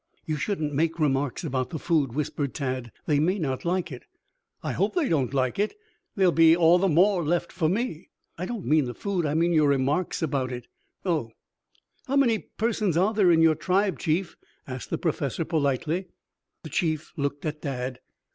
"You 0.25 0.35
shouldn't 0.35 0.73
make 0.73 0.97
remarks 0.97 1.43
about 1.43 1.69
the 1.69 1.77
food," 1.77 2.13
whispered 2.13 2.55
Tad. 2.55 2.91
"They 3.05 3.19
may 3.19 3.37
not 3.37 3.63
like 3.65 3.91
it." 3.91 4.01
"I 4.63 4.71
hope 4.71 4.95
they 4.95 5.07
don't 5.07 5.31
like 5.31 5.59
it. 5.59 5.75
There'll 6.15 6.31
be 6.31 6.57
all 6.57 6.79
the 6.79 6.89
more 6.89 7.23
left 7.23 7.51
for 7.51 7.69
me." 7.69 8.09
"I 8.35 8.47
don't 8.47 8.65
mean 8.65 8.85
the 8.85 8.95
food, 8.95 9.27
I 9.27 9.35
mean 9.35 9.53
your 9.53 9.69
remarks 9.69 10.23
about 10.23 10.51
it." 10.51 10.65
"Oh!" 11.05 11.33
"How 12.07 12.15
many 12.15 12.39
persons 12.39 12.97
are 12.97 13.13
there 13.13 13.29
in 13.29 13.43
your 13.43 13.53
tribe, 13.53 13.99
chief?" 13.99 14.35
asked 14.67 14.89
the 14.89 14.97
Professor 14.97 15.45
politely. 15.45 16.07
The 16.63 16.69
chief 16.71 17.13
looked 17.15 17.45
at 17.45 17.61
Dad. 17.61 17.99